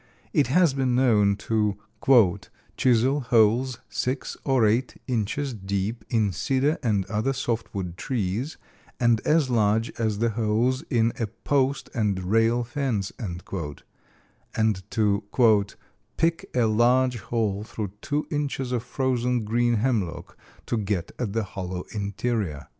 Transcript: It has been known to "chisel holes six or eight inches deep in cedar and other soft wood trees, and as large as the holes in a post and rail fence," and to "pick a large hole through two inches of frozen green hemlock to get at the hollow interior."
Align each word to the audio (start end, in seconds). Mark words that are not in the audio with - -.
It 0.33 0.47
has 0.47 0.73
been 0.73 0.95
known 0.95 1.35
to 1.45 1.77
"chisel 2.75 3.19
holes 3.21 3.77
six 3.87 4.35
or 4.43 4.65
eight 4.65 4.99
inches 5.05 5.53
deep 5.53 6.03
in 6.09 6.31
cedar 6.31 6.79
and 6.81 7.05
other 7.05 7.33
soft 7.33 7.75
wood 7.75 7.97
trees, 7.97 8.57
and 8.99 9.21
as 9.27 9.51
large 9.51 9.91
as 9.99 10.17
the 10.17 10.31
holes 10.31 10.81
in 10.89 11.13
a 11.19 11.27
post 11.27 11.91
and 11.93 12.31
rail 12.31 12.63
fence," 12.63 13.11
and 13.19 14.89
to 14.89 15.23
"pick 16.17 16.49
a 16.55 16.63
large 16.63 17.19
hole 17.19 17.63
through 17.63 17.91
two 18.01 18.25
inches 18.31 18.71
of 18.71 18.81
frozen 18.81 19.45
green 19.45 19.75
hemlock 19.75 20.35
to 20.65 20.77
get 20.79 21.11
at 21.19 21.33
the 21.33 21.43
hollow 21.43 21.83
interior." 21.93 22.65